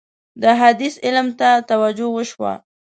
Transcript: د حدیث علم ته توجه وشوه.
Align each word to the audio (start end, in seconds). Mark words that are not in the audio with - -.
د 0.41 0.43
حدیث 0.59 0.95
علم 1.05 1.27
ته 1.39 1.49
توجه 1.69 2.07
وشوه. 2.15 2.53